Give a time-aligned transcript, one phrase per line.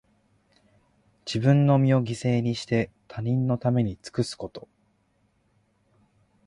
[1.27, 4.67] 自分の身を犠牲にして、他人のために尽くすこと。